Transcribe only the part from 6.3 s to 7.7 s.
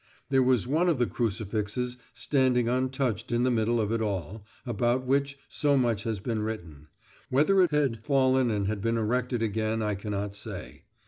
written; whether it